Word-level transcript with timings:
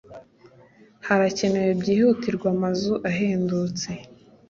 harakenewe 1.07 1.71
byihutirwa 1.81 2.47
amazu 2.55 2.93
ahendutse 3.09 3.89